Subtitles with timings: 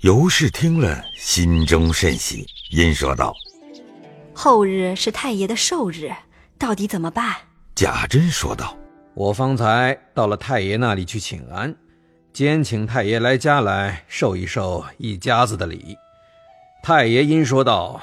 [0.00, 3.34] 尤氏听了，心中甚喜，因说道
[4.32, 6.10] ：“后日是太爷的寿日，
[6.56, 7.36] 到底怎么办？”
[7.76, 8.74] 贾珍说道
[9.12, 11.76] ：“我方才到了太爷那里去请安，
[12.32, 15.94] 兼请太爷来家来受一受一家子的礼。”
[16.82, 18.00] 太爷因说道：“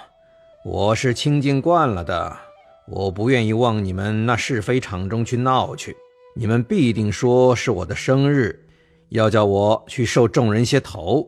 [0.63, 2.37] 我是清净惯了的，
[2.85, 5.97] 我不愿意往你们那是非场中去闹去。
[6.35, 8.67] 你们必定说是我的生日，
[9.09, 11.27] 要叫我去受众人些头。”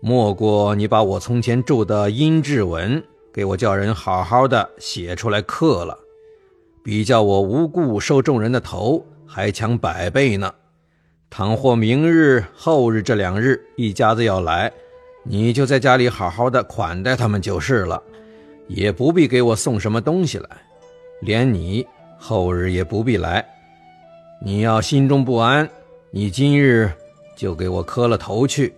[0.00, 5.98] 莫过你把我从前铸的阴质文给我叫人好好的写出来刻了，
[6.84, 10.52] 比叫我无故受众人的头还强百倍呢。
[11.28, 14.72] 倘或明日、后日这两日一家子要来，
[15.24, 18.00] 你就在家里好好的款待他们就是了，
[18.68, 20.48] 也不必给我送什么东西来，
[21.20, 21.84] 连你
[22.16, 23.44] 后日也不必来。
[24.40, 25.68] 你要心中不安，
[26.10, 26.92] 你今日
[27.34, 28.72] 就给我磕了头去。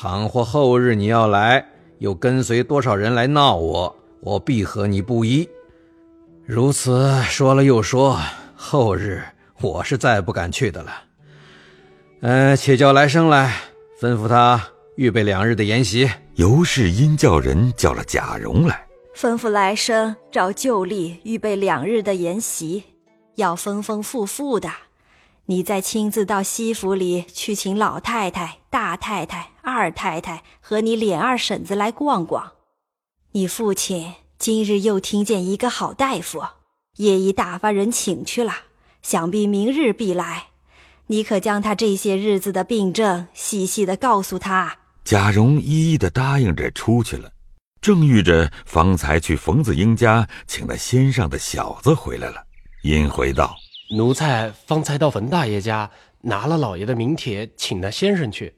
[0.00, 1.66] 倘或后日你要来，
[1.98, 5.48] 又跟随多少人来闹我，我必和你不一。
[6.46, 8.16] 如此说了又说，
[8.54, 9.20] 后日
[9.60, 10.92] 我是再不敢去的了。
[12.20, 13.52] 嗯，且叫来生来，
[14.00, 14.64] 吩咐他
[14.94, 16.08] 预备两日的筵席。
[16.36, 18.86] 尤氏因叫人叫了贾蓉来，
[19.16, 22.84] 吩咐来生照旧例预备两日的筵席，
[23.34, 24.70] 要丰丰富富的。
[25.50, 32.52] 你再亲自到西府里去请老太太、大太太、二太太和你琏二婶子来逛逛。
[33.32, 36.42] 你父亲今日又听见一个好大夫，
[36.96, 38.52] 也已打发人请去了，
[39.00, 40.48] 想必明日必来。
[41.06, 44.80] 你可将他这些日子的病症细细的告诉他。
[45.02, 47.32] 贾蓉一一的答应着出去了，
[47.80, 52.44] 正遇着方才去冯子英家请了先生的小子回来了，
[52.82, 53.56] 因回道。
[53.90, 58.54] 奴才方才到冯大爷家拿了老爷的名帖，请那先生去。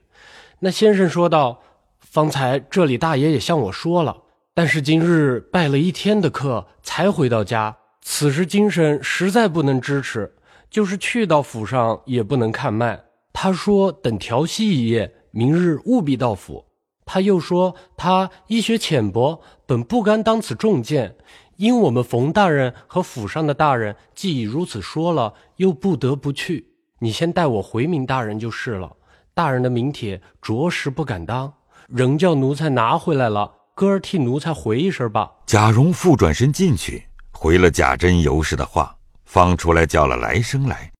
[0.58, 1.62] 那先生说道
[2.00, 4.16] ：“方才这里大爷也向我说了，
[4.54, 10.34] 但是今日拜了一天的课才回到家，此时精神实在不能支持，
[10.68, 13.00] 就是去到府上也不能看脉。
[13.32, 16.66] 他说等调息一夜，明日务必到府。
[17.06, 21.14] 他又说他医学浅薄，本不甘当此重见。”
[21.60, 26.66] 因我们冯大人和府上的大人既已如此说了，又不得不去。
[27.00, 28.90] 你先带我回明大人就是了。
[29.34, 31.52] 大人的名帖着实不敢当，
[31.86, 33.52] 仍叫奴才拿回来了。
[33.74, 35.30] 哥儿替奴才回一声吧。
[35.44, 40.90] 贾蓉复转身进去，回了贾珍尤氏的话，方出来叫了来生来，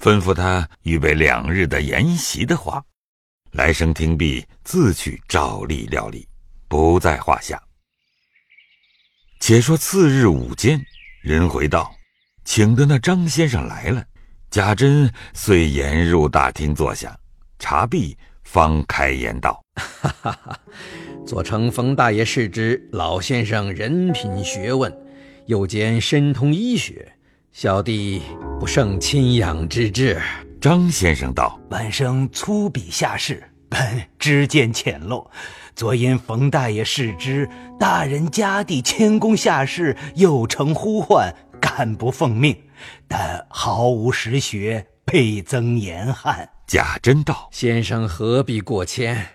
[0.00, 2.82] 吩咐他预备两日的筵席的话。
[3.52, 6.26] 来生听毕，自去照例料理，
[6.68, 7.62] 不在话下。
[9.50, 10.80] 且说次日午间，
[11.22, 11.92] 人回道，
[12.44, 14.04] 请的那张先生来了。
[14.48, 17.18] 贾珍遂沿入大厅坐下，
[17.58, 20.60] 茶毕，方开言道：“哈哈哈，
[21.26, 24.96] 做成冯大爷是之老先生，人品学问，
[25.46, 27.12] 又兼深通医学，
[27.50, 28.22] 小弟
[28.60, 30.22] 不胜钦仰之至。”
[30.62, 35.28] 张先生道：“晚生粗鄙下士，本知见浅陋。”
[35.80, 37.48] 昨因冯大爷视之，
[37.78, 42.54] 大人家弟谦恭下士，又承呼唤，敢不奉命？
[43.08, 46.46] 但毫无实学，倍增严憾。
[46.66, 49.26] 贾珍道：“先生何必过谦？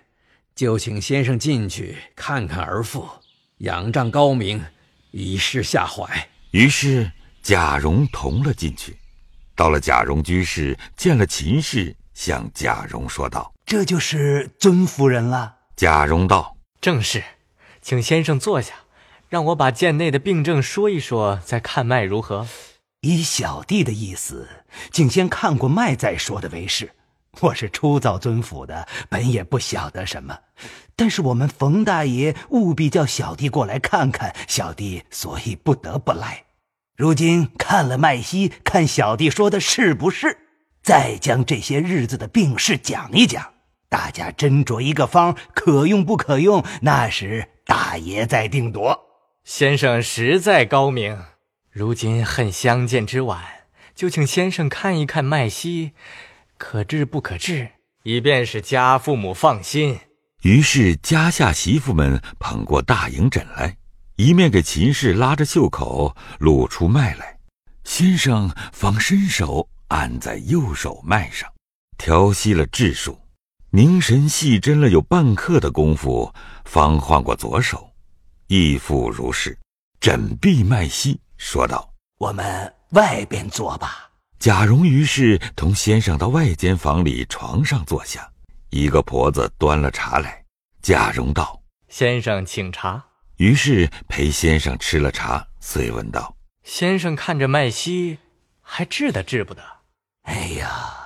[0.54, 3.04] 就请先生进去看看儿妇，
[3.58, 4.64] 仰仗高明，
[5.10, 6.08] 以示下怀。”
[6.54, 7.10] 于是
[7.42, 8.96] 贾蓉同了进去。
[9.56, 17.22] 到了贾蓉居室，见了秦氏，向贾蓉说道：“这就是尊夫人了。”贾蓉道：“正是，
[17.82, 18.72] 请先生坐下，
[19.28, 22.48] 让我把贱内的病症说一说，再看脉如何？
[23.02, 24.48] 依小弟的意思，
[24.90, 26.90] 竟先看过脉再说的为是。
[27.40, 30.38] 我是初造尊府的，本也不晓得什么，
[30.96, 36.44] 但是我们冯大爷务必叫小弟过来看看，小弟所以不得不来。
[36.96, 40.38] 如今看了脉息，看小弟说的是不是，
[40.82, 43.52] 再将这些日子的病事讲一讲。”
[43.88, 49.06] 大家斟酌一个方，可用不可用，那时大爷再定夺。
[49.44, 51.16] 先生实在高明。
[51.70, 53.44] 如今恨相见之晚，
[53.94, 55.92] 就请先生看一看脉息，
[56.56, 57.68] 可治不可治，
[58.02, 59.98] 以便使家父母放心。
[60.42, 63.76] 于是家下媳妇们捧过大银枕来，
[64.16, 67.38] 一面给秦氏拉着袖口，露出脉来。
[67.84, 71.48] 先生方伸手按在右手脉上，
[71.98, 73.18] 调息了质数。
[73.70, 76.32] 凝神细斟了有半刻的功夫，
[76.64, 77.90] 方换过左手，
[78.46, 79.58] 亦复如是，
[80.00, 88.30] 枕臂脉息，说道：“我们外边坐吧。”贾蓉于是同先生到外间房里床上坐下，
[88.70, 90.44] 一个婆子端了茶来，
[90.80, 93.04] 贾蓉道：“先生请茶。”
[93.36, 96.34] 于是陪先生吃了茶，遂问道
[96.64, 98.18] ：“先生看着麦西，
[98.62, 99.62] 还治得治不得？”
[100.24, 101.05] 哎呀，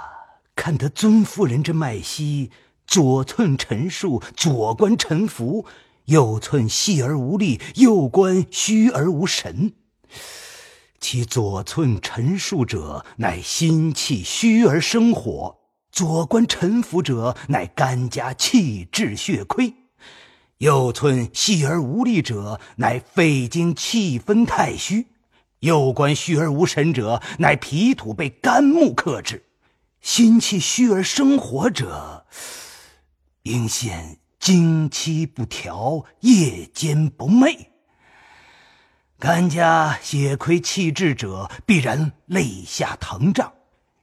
[0.61, 2.51] 看得尊夫人之脉息，
[2.87, 5.65] 左寸陈数，左关沉浮；
[6.05, 9.73] 右寸细而无力，右关虚而无神。
[11.01, 15.57] 其左寸陈数者，乃心气虚而生火；
[15.91, 19.73] 左关沉浮者，乃肝家气滞血亏；
[20.59, 25.07] 右寸细而无力者，乃肺经气分太虚。
[25.61, 29.39] 右关虚而无神者，乃脾土被肝木克制；
[30.01, 32.25] 心气虚而生火者，
[33.43, 37.67] 应现经期不调，夜间不寐。
[39.19, 43.53] 肝家血亏气滞者，必然肋下疼胀；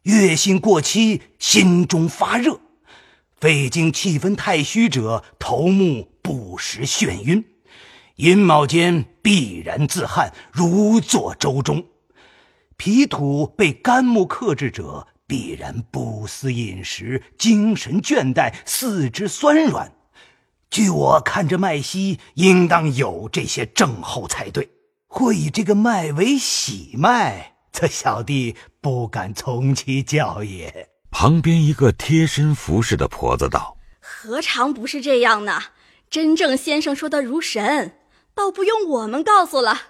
[0.03, 2.59] 月经过期，心中发热；
[3.39, 7.43] 肺经气分太虚者，头目不时眩晕。
[8.17, 11.81] 寅卯间必然自汗，如坐舟中；
[12.77, 19.91] 脾土被肝木克制者，必然不思饮食，精神倦怠，四肢酸软。
[20.69, 24.69] 据我看着脉息，应当有这些症候才对。
[25.07, 30.89] 或以这个脉为喜脉，则小弟不敢从其教也。
[31.11, 35.61] 旁边一个贴身服侍的婆子道：“何尝不是这样呢？
[36.09, 37.93] 真正先生说的如神。”
[38.35, 39.81] 倒不用我们告诉了。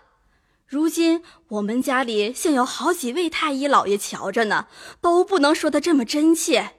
[0.68, 4.68] 如今我们家里现有好几位太医老爷瞧着呢，
[5.00, 6.72] 都不能说的这么真切。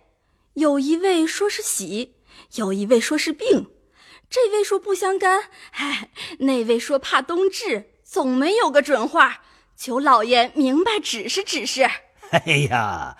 [0.53, 2.17] 有一位说是喜，
[2.57, 3.71] 有一位说是病，
[4.29, 9.41] 这位说不相干， 哎，那位说怕冬至，总没有个准话。
[9.75, 11.89] 求老爷明白指示指示。
[12.31, 13.17] 哎呀，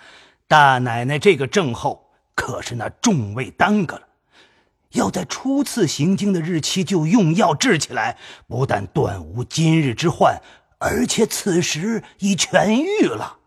[0.47, 4.03] 大奶奶这个症候，可是那众位耽搁了。
[4.93, 8.17] 要在初次行经的日期就用药治起来，
[8.47, 10.41] 不但断无今日之患，
[10.79, 13.37] 而且此时已痊愈了。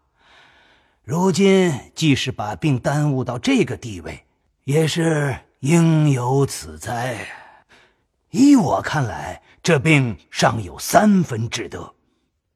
[1.02, 4.25] 如今即使把病耽误到这个地位，
[4.64, 7.26] 也是应有此灾。
[8.31, 11.94] 依我看来，这病尚有三分治得。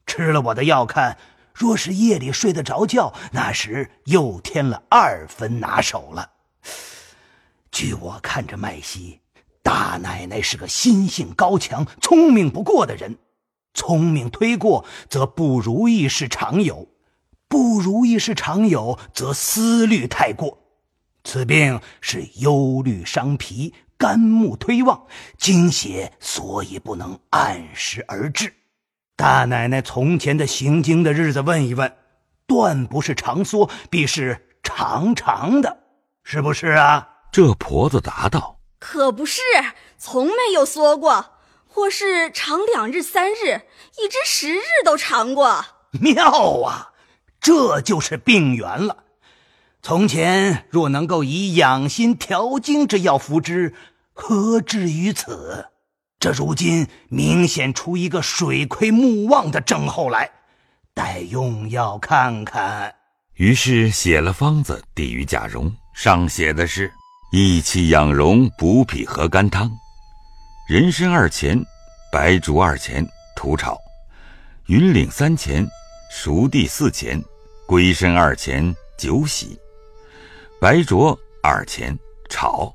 [0.07, 1.19] 吃了我的药，看
[1.53, 6.31] 若是夜里睡得着觉，那时又添了二分拿手了。
[7.73, 9.21] 据我看着麦西，
[9.63, 13.19] 大奶奶是个心性高强、聪明不过的人。
[13.77, 16.89] 聪明推过，则不如意事常有；
[17.47, 20.59] 不如意事常有，则思虑太过。
[21.23, 25.07] 此病是忧虑伤脾，肝木推旺，
[25.39, 28.53] 精血所以不能按时而至。
[29.15, 31.93] 大奶奶从前的行经的日子问一问，
[32.47, 35.79] 断不是长缩，必是长长的，
[36.23, 37.09] 是不是啊？
[37.33, 39.41] 这婆子答道：“可不是，
[39.99, 41.36] 从没有缩过，
[41.77, 43.61] 或是长两日、三日，
[43.99, 45.63] 一直十日都长过。
[46.01, 46.93] 妙啊，
[47.39, 49.05] 这就是病源了。
[49.83, 53.75] 从前若能够以养心调经之药服之，
[54.15, 55.67] 何至于此？
[56.19, 60.31] 这如今明显出一个水亏木旺的症候来，
[60.95, 62.95] 待用药看看。”
[63.37, 66.91] 于是写了方子递与贾蓉，上写的是。
[67.33, 69.71] 益气养荣补脾和肝汤，
[70.67, 71.65] 人参二钱，
[72.11, 73.07] 白术二钱，
[73.37, 73.77] 土炒；
[74.67, 75.65] 云岭三钱，
[76.11, 77.23] 熟地四钱，
[77.69, 79.57] 龟参二钱，酒洗；
[80.61, 81.97] 白灼二钱，
[82.29, 82.75] 炒；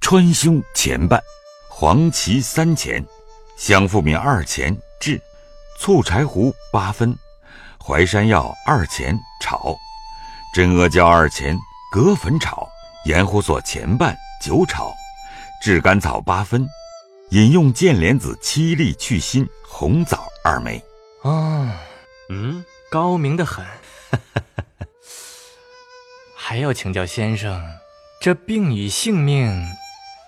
[0.00, 1.20] 川芎钱半，
[1.68, 3.04] 黄芪三钱，
[3.56, 5.18] 香附敏二钱，制；
[5.80, 7.18] 醋柴胡八分，
[7.84, 9.76] 淮山药二钱，炒；
[10.54, 11.58] 真阿胶二钱，
[11.90, 12.68] 葛粉炒。
[13.06, 14.94] 盐胡索前半，酒炒，
[15.60, 16.66] 炙甘草八分，
[17.30, 20.82] 饮用剑莲子七粒去心，红枣二枚。
[21.22, 21.80] 啊，
[22.28, 23.64] 嗯，高明的很。
[26.36, 27.60] 还要请教先生，
[28.20, 29.66] 这病与性命，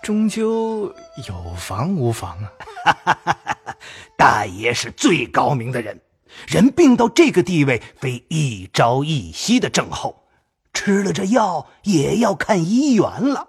[0.03, 0.93] 终究
[1.29, 2.37] 有防无防
[2.85, 3.37] 啊？
[4.17, 6.01] 大爷是最高明的人，
[6.49, 10.25] 人病到这个地位，非一朝一夕的症候。
[10.73, 13.49] 吃了这药也要看医缘了。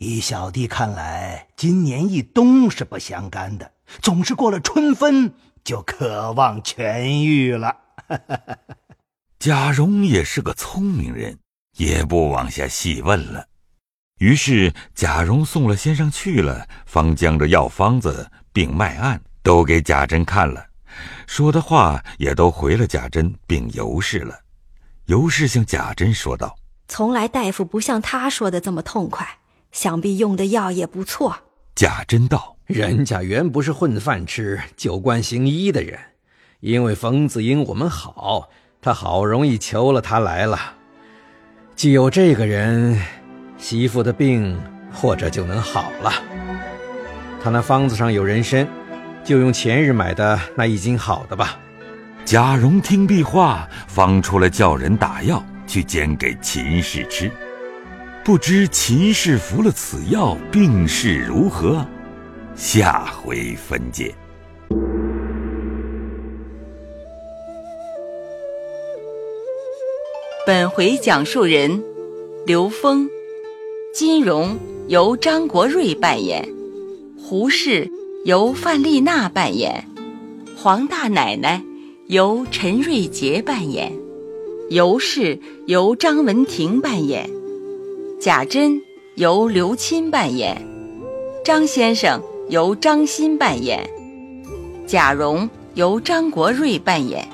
[0.00, 7.76] 依小弟看来，今年一冬是不相干的，总是过了春分就渴望痊愈了。
[9.38, 11.38] 贾蓉也是个聪明人，
[11.76, 13.44] 也不往下细问了。
[14.20, 20.66] 于是贾蓉送了先生去了，方将这药方子、并脉案都给贾珍看了，
[21.26, 24.34] 说的话也都回了贾珍，并尤氏了。
[25.04, 26.56] 尤氏向贾珍说道
[26.88, 29.28] ：“从来大夫不像他说的这么痛快，
[29.72, 31.36] 想必用的药也不错。”
[31.74, 35.98] 贾珍道：“人家原不是混饭吃、酒官行医的人，
[36.60, 38.50] 因为冯子英我们好，
[38.82, 40.58] 他好容易求了他来了。
[41.74, 43.00] 既有这个人，
[43.56, 44.60] 媳妇的病
[44.92, 46.12] 或者就能好了。
[47.42, 48.68] 他那方子上有人参，
[49.24, 51.58] 就用前日买的那一斤好的吧。”
[52.26, 57.32] 贾蓉听毕话，方出来叫人打药去煎给秦氏吃。
[58.22, 61.86] 不知秦氏服了此药，病势如何？
[62.54, 64.14] 下回分解。
[70.46, 71.82] 本回讲述人：
[72.46, 73.08] 刘峰，
[73.94, 74.58] 金荣
[74.88, 76.46] 由张国瑞扮演，
[77.16, 77.90] 胡适
[78.26, 79.86] 由范丽娜扮演，
[80.54, 81.64] 黄大奶奶
[82.06, 83.90] 由陈瑞杰扮演，
[84.68, 87.39] 尤氏由张文婷扮演。
[88.20, 88.82] 贾珍
[89.14, 90.60] 由刘钦扮演，
[91.42, 93.88] 张先生由张欣扮演，
[94.86, 97.26] 贾蓉由张国瑞扮演。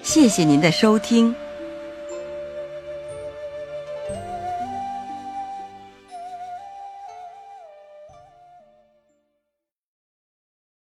[0.00, 1.34] 谢谢您的收听。